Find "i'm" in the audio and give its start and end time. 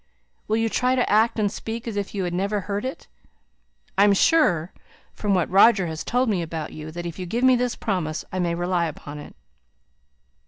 3.99-4.13